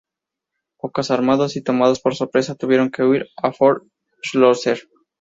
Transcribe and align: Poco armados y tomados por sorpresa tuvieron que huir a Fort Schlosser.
Poco 0.79 1.03
armados 1.11 1.55
y 1.55 1.61
tomados 1.61 1.99
por 1.99 2.15
sorpresa 2.15 2.55
tuvieron 2.55 2.89
que 2.89 3.03
huir 3.03 3.27
a 3.37 3.51
Fort 3.53 3.83
Schlosser. 4.23 4.79